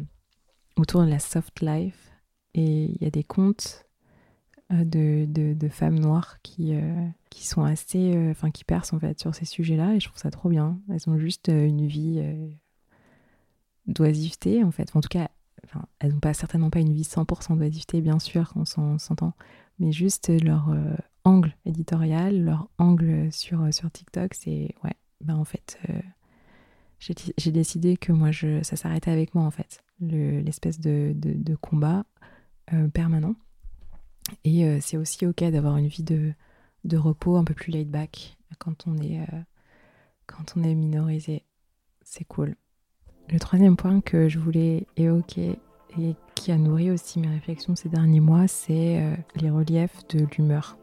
autour 0.77 1.03
de 1.03 1.09
la 1.09 1.19
soft 1.19 1.61
life. 1.61 2.11
Et 2.53 2.85
il 2.85 2.97
y 3.01 3.05
a 3.05 3.11
des 3.11 3.23
comptes 3.23 3.85
euh, 4.71 4.83
de, 4.83 5.25
de, 5.53 5.67
femmes 5.67 5.97
noires 5.97 6.37
qui, 6.43 6.75
euh, 6.75 7.07
qui 7.31 7.47
sont 7.47 7.63
assez. 7.63 8.15
Euh, 8.15 8.29
enfin, 8.29 8.51
qui 8.51 8.63
percent 8.63 8.95
en 8.95 8.99
fait 8.99 9.19
sur 9.19 9.33
ces 9.33 9.45
sujets-là. 9.45 9.95
Et 9.95 9.99
je 9.99 10.07
trouve 10.07 10.19
ça 10.19 10.29
trop 10.29 10.49
bien. 10.49 10.79
Elles 10.89 11.09
ont 11.09 11.17
juste 11.17 11.47
une 11.47 11.87
vie 11.87 12.23
d'oisiveté 13.87 14.63
en 14.63 14.71
fait. 14.71 14.95
en 14.95 15.01
tout 15.01 15.09
cas, 15.09 15.29
enfin, 15.65 15.85
elles 15.99 16.13
n'ont 16.13 16.19
pas, 16.19 16.35
certainement 16.35 16.69
pas 16.69 16.79
une 16.79 16.93
vie 16.93 17.03
100% 17.03 17.57
d'oisiveté, 17.57 18.01
bien 18.01 18.19
sûr, 18.19 18.53
on 18.55 18.65
s'entend. 18.65 19.33
Mais 19.79 19.91
juste 19.91 20.29
leur 20.43 20.69
angle 21.23 21.55
éditorial, 21.65 22.43
leur 22.43 22.69
angle 22.77 23.31
sur, 23.31 23.73
sur 23.73 23.91
TikTok, 23.91 24.33
c'est. 24.33 24.73
Ouais, 24.83 24.95
ben 25.21 25.35
en 25.35 25.45
fait 25.45 25.77
j'ai 27.37 27.51
décidé 27.51 27.97
que 27.97 28.11
moi, 28.11 28.31
je, 28.31 28.61
ça 28.63 28.75
s'arrêtait 28.75 29.11
avec 29.11 29.33
moi 29.33 29.43
en 29.43 29.51
fait 29.51 29.83
l'espèce 30.01 30.79
de, 30.79 31.13
de, 31.15 31.55
combat 31.55 32.05
euh, 32.73 32.87
permanent. 32.87 33.35
Et 34.43 34.65
euh, 34.65 34.79
c'est 34.81 34.97
aussi 34.97 35.25
ok 35.25 35.43
d'avoir 35.45 35.77
une 35.77 35.87
vie 35.87 36.03
de, 36.03 36.33
de, 36.85 36.97
repos 36.97 37.35
un 37.35 37.43
peu 37.43 37.53
plus 37.53 37.71
laid 37.71 37.89
back 37.89 38.37
quand 38.59 38.87
on 38.87 38.97
est, 38.97 39.19
euh, 39.19 39.41
quand 40.25 40.53
on 40.55 40.63
est 40.63 40.75
minorisé. 40.75 41.43
C'est 42.03 42.25
cool. 42.25 42.55
Le 43.29 43.39
troisième 43.39 43.75
point 43.75 44.01
que 44.01 44.29
je 44.29 44.39
voulais 44.39 44.87
évoquer 44.95 45.59
et 45.97 46.15
qui 46.35 46.51
a 46.51 46.57
nourri 46.57 46.91
aussi 46.91 47.19
mes 47.19 47.27
réflexions 47.27 47.75
ces 47.75 47.89
derniers 47.89 48.19
mois, 48.19 48.47
c'est 48.47 49.17
les 49.35 49.49
reliefs 49.49 50.07
de 50.09 50.25
l'humeur. 50.35 50.77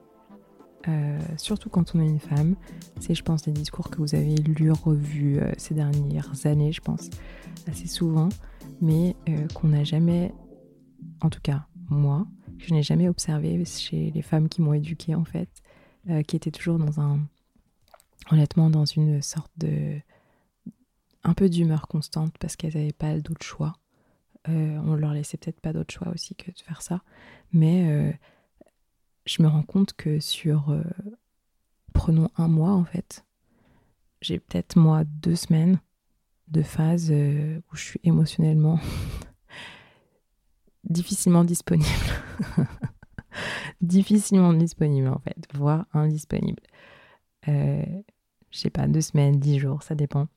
Surtout 1.36 1.68
quand 1.68 1.94
on 1.94 2.00
est 2.00 2.08
une 2.08 2.20
femme. 2.20 2.56
C'est, 3.00 3.14
je 3.14 3.22
pense, 3.22 3.42
des 3.42 3.52
discours 3.52 3.90
que 3.90 3.98
vous 3.98 4.14
avez 4.14 4.34
lus, 4.36 4.70
revus 4.70 5.40
ces 5.58 5.74
dernières 5.74 6.46
années, 6.46 6.72
je 6.72 6.80
pense, 6.80 7.10
assez 7.66 7.86
souvent 7.86 8.28
mais 8.80 9.16
euh, 9.28 9.46
qu'on 9.54 9.68
n'a 9.68 9.84
jamais, 9.84 10.32
en 11.20 11.30
tout 11.30 11.40
cas 11.40 11.66
moi, 11.88 12.26
je 12.58 12.74
n'ai 12.74 12.82
jamais 12.82 13.08
observé 13.08 13.64
chez 13.64 14.10
les 14.10 14.22
femmes 14.22 14.48
qui 14.48 14.60
m'ont 14.60 14.74
éduquée 14.74 15.14
en 15.14 15.24
fait, 15.24 15.48
euh, 16.10 16.22
qui 16.22 16.36
étaient 16.36 16.50
toujours 16.50 16.78
dans 16.78 17.00
un, 17.00 17.20
honnêtement, 18.30 18.70
dans 18.70 18.84
une 18.84 19.22
sorte 19.22 19.52
de, 19.56 20.00
un 21.22 21.34
peu 21.34 21.48
d'humeur 21.48 21.86
constante 21.86 22.36
parce 22.38 22.56
qu'elles 22.56 22.74
n'avaient 22.74 22.92
pas 22.92 23.18
d'autre 23.20 23.44
choix. 23.44 23.74
Euh, 24.48 24.78
on 24.84 24.94
leur 24.94 25.12
laissait 25.12 25.36
peut-être 25.36 25.60
pas 25.60 25.72
d'autre 25.72 25.92
choix 25.92 26.08
aussi 26.08 26.34
que 26.34 26.50
de 26.50 26.58
faire 26.58 26.82
ça, 26.82 27.02
mais 27.52 28.16
je 29.26 29.42
me 29.42 29.48
rends 29.48 29.62
compte 29.62 29.92
que 29.94 30.20
sur, 30.20 30.74
prenons 31.92 32.30
un 32.36 32.48
mois 32.48 32.72
en 32.72 32.84
fait, 32.84 33.26
j'ai 34.20 34.38
peut-être 34.38 34.76
moi 34.76 35.04
deux 35.04 35.36
semaines 35.36 35.78
de 36.48 36.62
phases 36.62 37.10
euh, 37.10 37.60
où 37.70 37.76
je 37.76 37.82
suis 37.82 38.00
émotionnellement 38.04 38.78
difficilement 40.84 41.44
disponible. 41.44 41.88
difficilement 43.80 44.52
disponible 44.52 45.08
en 45.08 45.18
fait, 45.18 45.36
voire 45.54 45.86
indisponible. 45.92 46.62
Euh, 47.48 47.84
je 48.50 48.58
sais 48.58 48.70
pas, 48.70 48.86
deux 48.86 49.00
semaines, 49.00 49.38
dix 49.38 49.58
jours, 49.58 49.82
ça 49.82 49.94
dépend. 49.94 50.28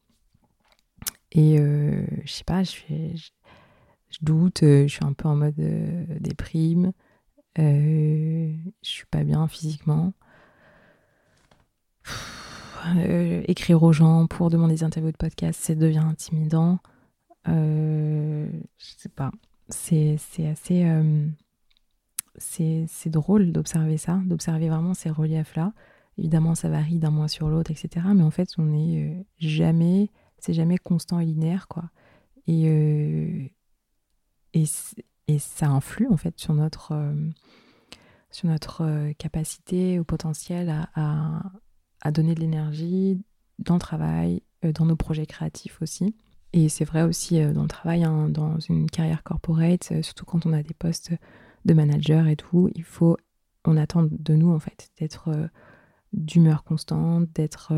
Et 1.31 1.59
euh, 1.59 2.05
je 2.25 2.31
sais 2.31 2.43
pas, 2.43 2.63
je, 2.63 2.79
je, 2.89 4.17
doute, 4.21 4.59
je 4.61 4.87
suis 4.87 5.05
un 5.05 5.13
peu 5.13 5.27
en 5.27 5.35
mode 5.35 5.55
déprime, 6.19 6.91
je 7.59 8.89
suis 8.89 9.05
pas 9.07 9.23
bien 9.23 9.47
physiquement. 9.47 10.13
Euh, 12.95 13.43
écrire 13.47 13.83
aux 13.83 13.91
gens 13.91 14.27
pour 14.27 14.49
demander 14.49 14.75
des 14.75 14.83
interviews 14.83 15.11
de 15.11 15.17
podcast, 15.17 15.59
ça 15.61 15.75
devient 15.75 15.97
intimidant. 15.99 16.79
Euh, 17.47 18.49
je 18.77 18.85
sais 18.97 19.09
pas. 19.09 19.31
C'est 19.67 20.17
assez. 20.47 20.85
Euh, 20.85 21.27
c'est 22.37 23.09
drôle 23.09 23.51
d'observer 23.51 23.97
ça, 23.97 24.21
d'observer 24.25 24.69
vraiment 24.69 24.93
ces 24.93 25.09
reliefs-là. 25.09 25.73
Évidemment, 26.17 26.55
ça 26.55 26.69
varie 26.69 26.99
d'un 26.99 27.11
mois 27.11 27.27
sur 27.27 27.49
l'autre, 27.49 27.71
etc. 27.71 28.07
Mais 28.15 28.23
en 28.23 28.31
fait, 28.31 28.49
on 28.57 28.63
n'est 28.63 29.25
jamais. 29.37 30.09
C'est 30.37 30.53
jamais 30.53 30.77
constant 30.77 31.19
et 31.19 31.25
linéaire, 31.25 31.67
quoi. 31.67 31.89
Et, 32.47 33.51
et, 34.53 34.63
et, 35.33 35.39
ça 35.39 35.67
influe, 35.67 36.07
en 36.09 36.17
fait, 36.17 36.37
sur 36.39 36.53
notre 36.53 36.93
sur 38.31 38.47
notre 38.47 39.11
capacité 39.13 39.99
ou 39.99 40.03
potentiel 40.03 40.69
à, 40.93 41.41
à 42.01 42.11
donner 42.11 42.35
de 42.35 42.41
l'énergie 42.41 43.19
dans 43.59 43.75
le 43.75 43.79
travail, 43.79 44.41
euh, 44.65 44.71
dans 44.71 44.85
nos 44.85 44.95
projets 44.95 45.25
créatifs 45.25 45.81
aussi. 45.81 46.15
Et 46.53 46.69
c'est 46.69 46.85
vrai 46.85 47.03
aussi 47.03 47.41
euh, 47.41 47.53
dans 47.53 47.63
le 47.63 47.67
travail, 47.67 48.03
hein, 48.03 48.29
dans 48.29 48.59
une 48.59 48.89
carrière 48.89 49.23
corporate, 49.23 49.91
euh, 49.91 50.01
surtout 50.01 50.25
quand 50.25 50.45
on 50.45 50.53
a 50.53 50.63
des 50.63 50.73
postes 50.73 51.11
de 51.65 51.73
manager 51.73 52.27
et 52.27 52.35
tout, 52.35 52.69
il 52.73 52.83
faut, 52.83 53.17
on 53.65 53.77
attend 53.77 54.07
de 54.09 54.33
nous 54.33 54.51
en 54.51 54.59
fait 54.59 54.89
d'être 54.97 55.49
d'humeur 56.13 56.63
constante, 56.63 57.29
d'être 57.33 57.73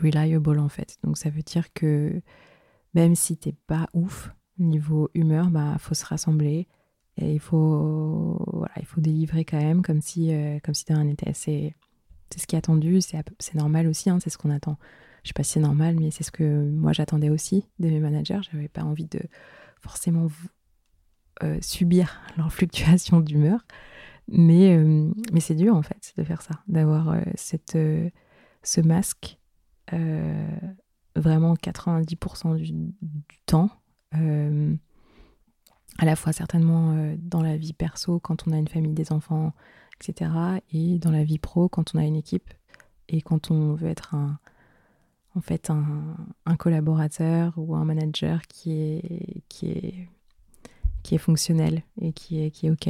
reliable 0.00 0.60
en 0.60 0.68
fait. 0.68 0.96
Donc 1.02 1.18
ça 1.18 1.28
veut 1.28 1.42
dire 1.42 1.72
que 1.72 2.22
même 2.94 3.16
si 3.16 3.36
t'es 3.36 3.52
pas 3.66 3.88
ouf 3.94 4.30
niveau 4.58 5.10
humeur, 5.14 5.50
bah 5.50 5.76
faut 5.78 5.94
se 5.94 6.04
rassembler 6.04 6.66
et 7.16 7.34
il 7.34 7.40
faut 7.40 8.38
voilà, 8.52 8.74
il 8.78 8.86
faut 8.86 9.00
délivrer 9.00 9.44
quand 9.44 9.58
même 9.58 9.82
comme 9.82 10.00
si 10.00 10.30
comme 10.62 10.74
si 10.74 10.84
assez 11.26 11.74
c'est 12.30 12.40
ce 12.40 12.46
qui 12.46 12.56
est 12.56 12.58
attendu, 12.58 13.00
c'est 13.00 13.54
normal 13.54 13.86
aussi, 13.86 14.10
hein, 14.10 14.18
c'est 14.20 14.30
ce 14.30 14.38
qu'on 14.38 14.50
attend. 14.50 14.78
Je 15.22 15.28
sais 15.28 15.32
pas 15.34 15.42
si 15.42 15.52
c'est 15.52 15.60
normal, 15.60 15.96
mais 15.98 16.10
c'est 16.10 16.24
ce 16.24 16.30
que 16.30 16.68
moi 16.70 16.92
j'attendais 16.92 17.30
aussi 17.30 17.68
de 17.78 17.88
mes 17.88 18.00
managers. 18.00 18.40
J'avais 18.50 18.68
pas 18.68 18.82
envie 18.82 19.06
de 19.06 19.20
forcément 19.80 20.28
euh, 21.42 21.58
subir 21.60 22.20
leur 22.36 22.52
fluctuation 22.52 23.20
d'humeur. 23.20 23.60
Mais, 24.28 24.76
euh, 24.76 25.10
mais 25.32 25.40
c'est 25.40 25.54
dur 25.54 25.76
en 25.76 25.82
fait 25.82 26.12
de 26.16 26.24
faire 26.24 26.42
ça, 26.42 26.60
d'avoir 26.66 27.10
euh, 27.10 27.20
cette 27.36 27.78
ce 28.62 28.80
masque 28.80 29.38
vraiment 31.14 31.54
90% 31.54 32.56
du, 32.56 32.72
du, 32.72 33.38
temps. 33.46 33.70
À 35.98 36.04
la 36.04 36.16
fois 36.16 36.32
certainement 36.32 37.14
dans 37.18 37.42
la 37.42 37.56
vie 37.56 37.72
perso, 37.72 38.20
quand 38.20 38.46
on 38.46 38.52
a 38.52 38.58
une 38.58 38.68
famille, 38.68 38.94
des 38.94 39.12
enfants, 39.12 39.52
etc. 40.00 40.30
Et 40.72 40.98
dans 40.98 41.10
la 41.10 41.24
vie 41.24 41.38
pro, 41.38 41.68
quand 41.68 41.94
on 41.94 41.98
a 41.98 42.04
une 42.04 42.16
équipe 42.16 42.52
et 43.08 43.22
quand 43.22 43.50
on 43.50 43.74
veut 43.74 43.88
être 43.88 44.14
un, 44.14 44.38
en 45.36 45.40
fait 45.40 45.70
un, 45.70 46.56
collaborateur 46.56 47.52
ou 47.56 47.76
un 47.76 47.84
manager 47.84 48.42
qui 48.48 48.72
est, 48.72 49.42
qui 49.48 49.70
est, 49.70 50.08
qui 51.02 51.14
est 51.14 51.18
fonctionnel 51.18 51.82
et 52.00 52.12
qui 52.12 52.42
est, 52.42 52.50
qui 52.50 52.66
est 52.66 52.70
OK. 52.70 52.88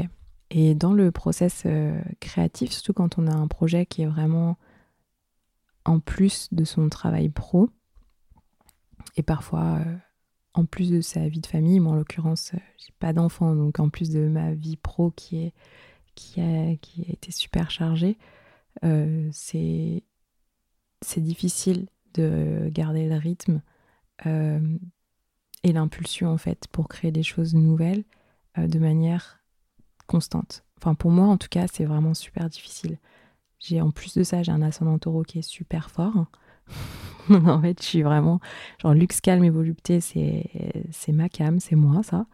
Et 0.50 0.74
dans 0.74 0.92
le 0.92 1.10
process 1.10 1.64
euh, 1.66 2.00
créatif, 2.20 2.70
surtout 2.70 2.92
quand 2.92 3.18
on 3.18 3.26
a 3.26 3.34
un 3.34 3.48
projet 3.48 3.84
qui 3.84 4.02
est 4.02 4.06
vraiment 4.06 4.56
en 5.84 5.98
plus 5.98 6.48
de 6.52 6.64
son 6.64 6.88
travail 6.88 7.28
pro, 7.28 7.68
et 9.16 9.22
parfois 9.22 9.78
euh, 9.80 9.96
en 10.56 10.64
plus 10.64 10.90
de 10.90 11.00
sa 11.00 11.28
vie 11.28 11.40
de 11.40 11.46
famille, 11.46 11.80
moi 11.80 11.92
en 11.92 11.96
l'occurrence, 11.96 12.52
euh, 12.54 12.58
j'ai 12.78 12.92
pas 12.98 13.12
d'enfant, 13.12 13.54
donc 13.54 13.78
en 13.78 13.88
plus 13.88 14.10
de 14.10 14.26
ma 14.26 14.54
vie 14.54 14.76
pro 14.76 15.10
qui, 15.10 15.44
est, 15.44 15.52
qui, 16.14 16.40
a, 16.40 16.76
qui 16.76 17.04
a 17.08 17.12
été 17.12 17.30
super 17.30 17.70
chargée, 17.70 18.18
c'est 19.32 20.02
difficile 21.16 21.88
de 22.14 22.68
garder 22.72 23.08
le 23.08 23.16
rythme 23.16 23.60
et 24.24 25.72
l'impulsion 25.72 26.30
en 26.30 26.38
fait 26.38 26.66
pour 26.72 26.88
créer 26.88 27.12
des 27.12 27.22
choses 27.22 27.54
nouvelles 27.54 28.04
de 28.56 28.78
manière 28.78 29.42
constante. 30.06 30.64
Enfin, 30.78 30.94
pour 30.94 31.10
moi, 31.10 31.26
en 31.26 31.36
tout 31.36 31.48
cas, 31.50 31.66
c'est 31.72 31.84
vraiment 31.84 32.14
super 32.14 32.48
difficile. 32.48 32.98
J'ai 33.58 33.80
en 33.80 33.90
plus 33.90 34.16
de 34.16 34.22
ça, 34.22 34.42
j'ai 34.42 34.52
un 34.52 34.62
ascendant 34.62 34.98
taureau 34.98 35.22
qui 35.22 35.38
est 35.38 35.42
super 35.42 35.90
fort. 35.90 36.26
en 37.46 37.60
fait, 37.60 37.80
je 37.82 37.86
suis 37.86 38.02
vraiment 38.02 38.40
genre 38.80 38.94
luxe, 38.94 39.20
calme 39.20 39.44
et 39.44 39.50
volupté, 39.50 40.00
c'est 40.00 41.12
ma 41.12 41.28
cam, 41.28 41.60
c'est 41.60 41.76
moi 41.76 42.02
ça. 42.02 42.26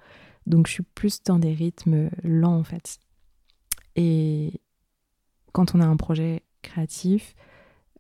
Donc 0.46 0.66
je 0.66 0.72
suis 0.72 0.82
plus 0.82 1.22
dans 1.22 1.38
des 1.38 1.52
rythmes 1.52 2.10
lents 2.24 2.58
en 2.58 2.64
fait. 2.64 2.98
Et 3.96 4.60
quand 5.52 5.74
on 5.74 5.80
a 5.80 5.86
un 5.86 5.96
projet 5.96 6.42
créatif 6.62 7.34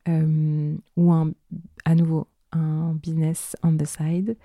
euh, 0.08 0.76
ou 0.96 1.12
un 1.12 1.32
à 1.84 1.94
nouveau 1.94 2.26
un 2.52 2.94
business 2.94 3.56
on 3.62 3.76
the 3.76 3.86
side, 3.86 4.36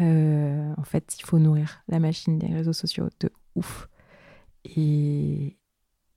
euh, 0.00 0.74
en 0.76 0.82
fait, 0.82 1.16
il 1.18 1.24
faut 1.24 1.38
nourrir 1.38 1.82
la 1.88 2.00
machine 2.00 2.38
des 2.38 2.48
réseaux 2.48 2.72
sociaux 2.72 3.08
de 3.20 3.30
ouf 3.54 3.88
et, 4.64 5.56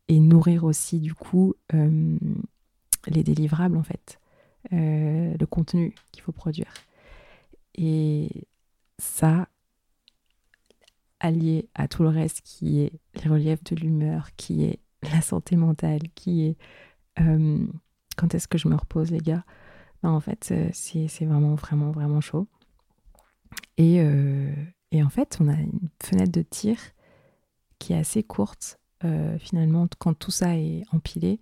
nourrir 0.09 0.63
aussi 0.63 0.99
du 0.99 1.13
coup 1.13 1.53
euh, 1.73 2.17
les 3.07 3.23
délivrables 3.23 3.77
en 3.77 3.83
fait, 3.83 4.19
euh, 4.73 5.35
le 5.39 5.45
contenu 5.45 5.95
qu'il 6.11 6.23
faut 6.23 6.31
produire. 6.31 6.73
Et 7.75 8.47
ça, 8.97 9.47
allié 11.19 11.69
à 11.75 11.87
tout 11.87 12.03
le 12.03 12.09
reste 12.09 12.41
qui 12.41 12.81
est 12.81 12.93
les 13.15 13.29
reliefs 13.29 13.63
de 13.63 13.75
l'humeur, 13.75 14.35
qui 14.35 14.65
est 14.65 14.79
la 15.03 15.21
santé 15.21 15.55
mentale, 15.55 16.01
qui 16.15 16.45
est 16.45 16.57
euh, 17.19 17.65
quand 18.15 18.33
est-ce 18.35 18.47
que 18.47 18.57
je 18.57 18.67
me 18.67 18.75
repose 18.75 19.11
les 19.11 19.19
gars, 19.19 19.43
en 20.03 20.19
fait 20.19 20.53
c'est 20.73 21.25
vraiment 21.25 21.55
vraiment 21.55 21.91
vraiment 21.91 22.21
chaud. 22.21 22.47
Et, 23.77 23.97
et 24.91 25.03
en 25.03 25.09
fait 25.09 25.37
on 25.39 25.47
a 25.49 25.53
une 25.53 25.89
fenêtre 26.01 26.31
de 26.31 26.41
tir 26.41 26.77
qui 27.79 27.93
est 27.93 27.97
assez 27.97 28.23
courte. 28.23 28.79
Euh, 29.03 29.37
finalement, 29.39 29.87
quand 29.99 30.13
tout 30.13 30.31
ça 30.31 30.57
est 30.57 30.83
empilé, 30.91 31.39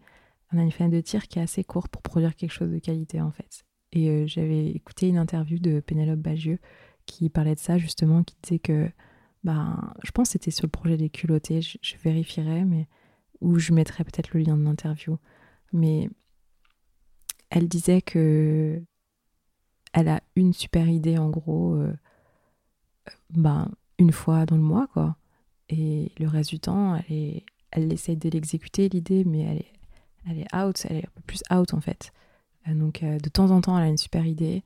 on 0.52 0.58
a 0.58 0.62
une 0.62 0.72
fenêtre 0.72 0.96
de 0.96 1.02
tir 1.02 1.28
qui 1.28 1.40
est 1.40 1.42
assez 1.42 1.64
courte 1.64 1.90
pour 1.90 2.02
produire 2.02 2.36
quelque 2.36 2.52
chose 2.52 2.72
de 2.72 2.80
qualité 2.80 3.22
en 3.22 3.32
fait. 3.32 3.66
Et 3.92 4.10
euh, 4.10 4.28
j'avais 4.28 4.68
écouté 4.68 5.08
une 5.08 5.18
interview 5.18 5.58
de 5.58 5.80
Pénélope 5.80 6.20
Bagieux 6.20 6.60
qui 7.06 7.30
parlait 7.30 7.56
de 7.56 7.60
ça 7.60 7.78
justement, 7.78 8.24
qui 8.24 8.36
disait 8.42 8.60
que, 8.60 8.90
ben, 9.44 9.94
je 10.04 10.12
pense 10.12 10.30
que 10.30 10.32
c'était 10.34 10.52
sur 10.52 10.66
le 10.66 10.72
projet 10.72 10.98
des 10.98 11.10
culottés, 11.10 11.62
je, 11.62 11.98
vérifierai, 12.04 12.66
mais 12.66 12.88
ou 13.42 13.60
je 13.60 13.74
mettrai 13.74 14.04
peut-être 14.04 14.34
le 14.34 14.42
lien 14.42 14.58
de 14.58 14.64
l'interview. 14.64 15.18
Mais 15.72 16.10
elle 17.50 17.68
disait 17.68 18.02
que 18.02 18.82
elle 19.94 20.10
a 20.10 20.22
une 20.36 20.54
super 20.54 20.90
idée 20.90 21.18
en 21.18 21.30
gros, 21.30 21.76
euh, 21.76 21.94
ben, 23.30 23.72
une 23.98 24.12
fois 24.12 24.46
dans 24.46 24.58
le 24.58 24.62
mois 24.62 24.88
quoi. 24.88 25.18
Et 25.70 26.12
le 26.20 26.28
reste 26.28 26.50
du 26.52 26.60
temps, 26.60 26.96
elle, 26.96 27.16
est, 27.16 27.46
elle 27.72 27.92
essaie 27.94 28.16
de 28.16 28.30
l'exécuter, 28.30 28.90
l'idée, 28.90 29.24
mais 29.24 29.42
elle 29.42 29.58
est, 29.60 29.75
elle 30.28 30.40
est 30.40 30.56
out, 30.56 30.86
elle 30.90 30.98
est 30.98 31.06
un 31.06 31.12
peu 31.16 31.22
plus 31.26 31.42
out 31.52 31.74
en 31.74 31.82
fait. 31.82 32.12
Euh, 32.68 32.74
donc 32.74 33.04
euh, 33.04 33.20
de 33.20 33.30
temps 33.30 33.52
en 33.52 33.62
temps, 33.62 33.78
elle 33.78 33.86
a 33.86 33.90
une 33.90 33.98
super 33.98 34.26
idée, 34.26 34.64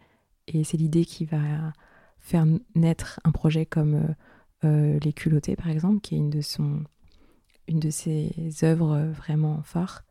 et 0.48 0.64
c'est 0.64 0.78
l'idée 0.78 1.06
qui 1.06 1.26
va 1.26 1.74
faire 2.20 2.46
naître 2.76 3.20
un 3.24 3.32
projet 3.32 3.66
comme 3.66 4.16
euh, 4.64 5.00
Les 5.04 5.14
culottés, 5.14 5.56
par 5.56 5.70
exemple, 5.70 6.02
qui 6.02 6.16
est 6.16 6.18
une 6.18 6.30
de, 6.30 7.90
ses 7.90 8.34
œuvres 8.64 8.98
vraiment 9.16 9.62
phares. 9.64 10.04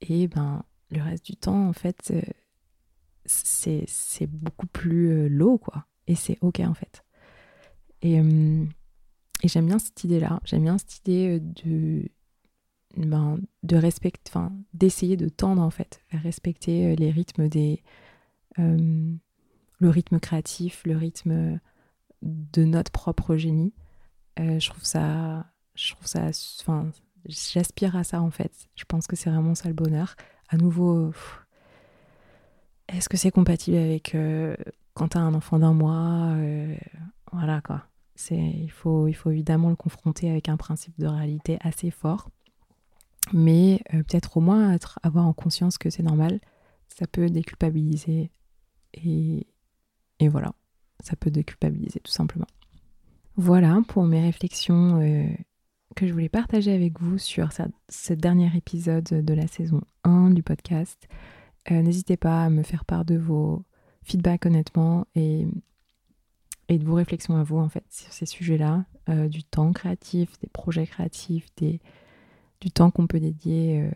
Et 0.00 0.28
ben, 0.28 0.64
le 0.90 1.02
reste 1.02 1.26
du 1.26 1.36
temps, 1.36 1.68
en 1.68 1.72
fait, 1.72 2.12
c'est 3.26 4.26
beaucoup 4.26 4.66
plus 4.66 5.28
low, 5.28 5.58
quoi. 5.58 5.86
Et 6.06 6.14
c'est 6.14 6.38
OK, 6.40 6.60
en 6.60 6.74
fait. 6.74 7.04
Et 8.02 8.20
et 9.42 9.48
j'aime 9.48 9.66
bien 9.66 9.78
cette 9.78 10.04
idée-là. 10.04 10.40
J'aime 10.44 10.62
bien 10.62 10.78
cette 10.78 10.98
idée 10.98 11.40
de, 11.40 12.08
ben, 12.96 13.38
de 13.62 13.76
respecter, 13.76 14.30
enfin, 14.30 14.52
d'essayer 14.74 15.16
de 15.16 15.28
tendre 15.28 15.62
en 15.62 15.70
fait, 15.70 16.02
vers 16.10 16.22
respecter 16.22 16.92
euh, 16.92 16.94
les 16.94 17.10
rythmes 17.10 17.48
des, 17.48 17.82
euh, 18.58 19.12
le 19.78 19.88
rythme 19.88 20.20
créatif, 20.20 20.82
le 20.84 20.96
rythme 20.96 21.58
de 22.22 22.64
notre 22.64 22.92
propre 22.92 23.36
génie. 23.36 23.72
je 24.38 24.68
trouve 24.68 24.84
ça, 24.84 25.46
je 25.74 25.92
trouve 25.92 26.06
ça, 26.06 26.30
enfin, 26.60 26.90
j'aspire 27.26 27.96
à 27.96 28.04
ça 28.04 28.22
en 28.22 28.30
fait. 28.30 28.52
Je 28.76 28.84
pense 28.84 29.06
que 29.06 29.16
c'est 29.16 29.30
vraiment 29.30 29.54
ça 29.54 29.68
le 29.68 29.74
bonheur. 29.74 30.14
À 30.48 30.56
nouveau, 30.56 31.12
est-ce 32.88 33.08
que 33.08 33.16
c'est 33.16 33.30
compatible 33.30 33.76
avec 33.76 34.16
quand 34.94 35.08
tu 35.08 35.18
as 35.18 35.20
un 35.20 35.34
enfant 35.34 35.58
d'un 35.58 35.72
mois 35.72 36.36
Voilà 37.32 37.60
quoi 37.60 37.86
il 38.30 38.70
faut, 38.70 39.08
il 39.08 39.14
faut 39.14 39.30
évidemment 39.30 39.70
le 39.70 39.76
confronter 39.76 40.30
avec 40.30 40.48
un 40.48 40.56
principe 40.56 40.98
de 40.98 41.06
réalité 41.06 41.58
assez 41.60 41.90
fort. 41.90 42.28
Mais 43.32 43.80
euh, 43.94 44.02
peut-être 44.02 44.36
au 44.36 44.40
moins 44.40 44.76
avoir 45.02 45.26
en 45.26 45.32
conscience 45.32 45.78
que 45.78 45.90
c'est 45.90 46.02
normal, 46.02 46.40
ça 46.88 47.06
peut 47.06 47.28
déculpabiliser. 47.28 48.30
Et, 48.94 49.46
voilà, 50.28 50.52
ça 51.02 51.16
peut 51.16 51.30
déculpabiliser 51.30 52.00
tout 52.00 52.12
simplement. 52.12 52.46
Voilà 53.36 53.80
pour 53.88 54.04
mes 54.04 54.20
réflexions 54.20 55.00
euh, 55.00 55.26
que 55.96 56.06
je 56.06 56.12
voulais 56.12 56.28
partager 56.28 56.72
avec 56.72 57.00
vous 57.00 57.18
sur 57.18 57.50
ce 57.88 58.12
dernier 58.12 58.50
épisode 58.56 59.04
de 59.04 59.34
la 59.34 59.48
saison 59.48 59.80
1 60.04 60.30
du 60.30 60.42
podcast. 60.42 61.08
Euh, 61.70 61.82
n'hésitez 61.82 62.16
pas 62.16 62.44
à 62.44 62.50
me 62.50 62.62
faire 62.62 62.84
part 62.84 63.04
de 63.04 63.16
vos 63.16 63.64
feedbacks 64.02 64.46
honnêtement 64.46 65.06
et 65.14 65.46
et 66.68 66.78
de 66.78 66.84
vos 66.84 66.94
réflexions 66.94 67.36
à 67.36 67.42
vous 67.42 67.58
en 67.58 67.68
fait 67.68 67.84
sur 67.90 68.12
ces 68.12 68.24
sujets-là, 68.24 68.86
du 69.28 69.42
temps 69.42 69.72
créatif, 69.72 70.38
des 70.40 70.48
projets 70.48 70.86
créatifs, 70.86 71.46
des, 71.56 71.80
du 72.62 72.70
temps 72.70 72.90
qu'on 72.90 73.06
peut 73.06 73.20
dédier 73.20 73.82
euh, 73.82 73.90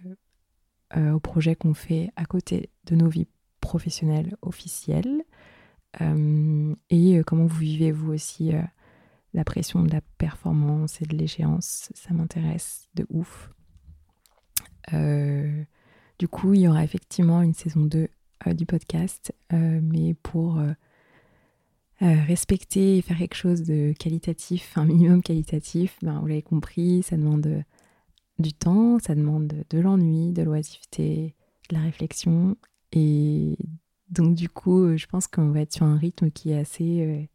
euh, 0.97 1.13
aux 1.13 1.21
projets 1.21 1.55
qu'on 1.55 1.73
fait 1.73 2.11
à 2.17 2.27
côté 2.27 2.69
de 2.87 2.97
nos 2.97 3.09
vies 3.09 3.29
professionnelles 3.61 4.37
officielles, 4.43 5.23
et 6.91 7.23
comment 7.27 7.47
vous 7.47 7.59
vivez 7.59 7.91
vous 7.91 8.13
aussi 8.13 8.53
la 9.33 9.45
pression 9.45 9.83
de 9.83 9.91
la 9.91 10.03
performance 10.19 11.01
et 11.01 11.07
de 11.07 11.17
l'échéance, 11.17 11.91
ça 11.95 12.13
m'intéresse 12.13 12.87
de 12.95 13.07
ouf. 13.09 13.51
du 14.93 16.29
coup, 16.29 16.53
il 16.53 16.61
y 16.61 16.69
aura 16.69 16.85
effectivement 16.85 17.41
une 17.41 17.55
saison 17.55 17.81
2 17.81 18.11
du 18.49 18.67
podcast, 18.67 19.33
mais 19.51 20.13
pour 20.13 20.61
euh, 22.03 22.15
respecter 22.27 22.99
et 22.99 23.03
faire 23.03 23.17
quelque 23.17 23.37
chose 23.37 23.63
de 23.63 23.95
qualitatif, 23.99 24.77
un 24.77 24.85
minimum 24.85 25.23
qualitatif, 25.23 25.97
ben, 26.03 26.21
vous 26.21 26.27
l'avez 26.27 26.43
compris, 26.43 27.03
ça 27.03 27.17
demande 27.17 27.47
euh, 27.47 27.63
du 28.39 28.53
temps, 28.53 28.99
ça 28.99 29.15
demande 29.15 29.53
de 29.71 29.79
l'ennui, 29.79 30.33
de 30.33 30.43
l'oisiveté, 30.43 31.35
de 31.71 31.77
la 31.77 31.83
réflexion. 31.83 32.57
Et 32.93 33.57
donc 34.11 34.35
du 34.35 34.49
coup, 34.49 34.85
euh, 34.85 34.97
je 34.97 35.07
pense 35.07 35.27
qu'on 35.27 35.51
va 35.51 35.61
être 35.61 35.73
sur 35.73 35.87
un 35.87 35.97
rythme 35.97 36.31
qui 36.31 36.51
est 36.51 36.59
assez 36.59 37.29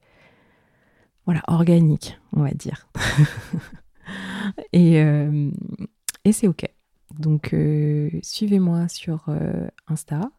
voilà, 1.26 1.44
organique, 1.48 2.20
on 2.34 2.42
va 2.42 2.52
dire. 2.52 2.88
et, 4.74 4.96
et 6.26 6.32
c'est 6.32 6.48
OK. 6.48 6.66
Donc 7.20 7.56
suivez-moi 8.24 8.88
sur 8.88 9.30
Insta, 9.88 10.32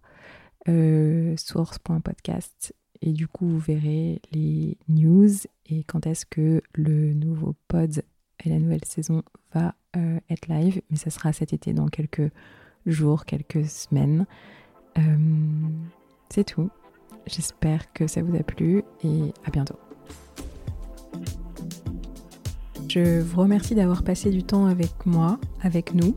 source.podcast 1.37 2.75
et 3.03 3.13
du 3.13 3.27
coup 3.27 3.47
vous 3.47 3.59
verrez 3.59 4.23
les 4.33 4.79
news 4.89 5.31
et 5.67 5.85
quand 5.85 6.07
est-ce 6.07 6.25
que 6.25 6.63
le 6.75 7.13
nouveau 7.13 7.55
pod 7.69 8.03
et 8.45 8.49
la 8.49 8.59
nouvelle 8.59 8.85
saison 8.85 9.23
va 9.55 9.75
euh, 9.97 10.19
être 10.31 10.49
live. 10.49 10.81
Mais 10.91 10.97
ça 10.97 11.11
sera 11.11 11.33
cet 11.33 11.53
été 11.53 11.73
dans 11.73 11.89
quelques 11.89 12.31
jours, 12.87 13.25
quelques 13.25 13.67
semaines. 13.67 14.27
Euh, 14.99 15.01
c'est 16.29 16.45
tout. 16.45 16.71
J'espère 17.27 17.93
que 17.93 18.07
ça 18.07 18.23
vous 18.23 18.35
a 18.37 18.43
plu 18.43 18.83
et 19.05 19.33
à 19.45 19.51
bientôt. 19.51 19.79
Je 22.89 23.21
vous 23.21 23.41
remercie 23.41 23.75
d'avoir 23.75 24.03
passé 24.03 24.31
du 24.31 24.43
temps 24.43 24.67
avec 24.67 25.07
moi, 25.07 25.39
avec 25.63 25.95
nous. 25.95 26.15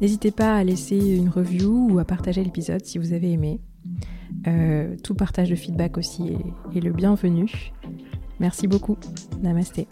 N'hésitez 0.00 0.30
pas 0.30 0.56
à 0.56 0.64
laisser 0.64 0.98
une 0.98 1.28
review 1.28 1.88
ou 1.90 1.98
à 2.00 2.04
partager 2.04 2.42
l'épisode 2.44 2.84
si 2.84 2.98
vous 2.98 3.12
avez 3.12 3.32
aimé. 3.32 3.60
Euh, 4.46 4.96
tout 5.02 5.14
partage 5.14 5.48
de 5.48 5.54
feedback 5.54 5.96
aussi 5.96 6.36
est 6.74 6.80
le 6.80 6.92
bienvenu. 6.92 7.72
Merci 8.40 8.66
beaucoup. 8.66 8.96
Namasté. 9.42 9.86